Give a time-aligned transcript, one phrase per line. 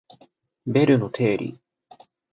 [0.65, 1.59] ベルの定理